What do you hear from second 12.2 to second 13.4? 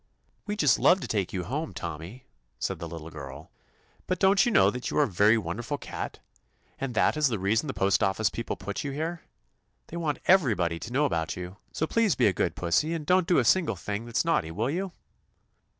a good pussy, and don't do